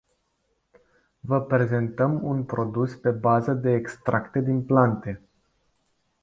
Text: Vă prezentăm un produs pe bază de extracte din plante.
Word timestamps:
Vă 1.19 1.41
prezentăm 1.45 2.23
un 2.23 2.43
produs 2.43 2.95
pe 2.95 3.09
bază 3.11 3.53
de 3.53 3.71
extracte 3.73 4.41
din 4.41 4.65
plante. 4.65 5.21